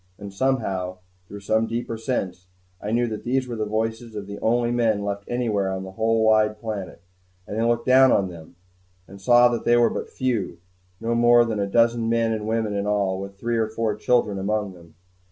[0.17, 0.97] And somehow,
[1.27, 2.47] through some deeper sense,
[2.81, 5.91] I knew that these were the voices of the only men left anywhere on the
[5.91, 7.03] whole wide planet.
[7.45, 8.55] And I looked down on them,
[9.07, 10.57] and saw that they were but few,
[10.99, 14.39] no more than a dozen men and women in all, with three or four children
[14.39, 14.95] among them.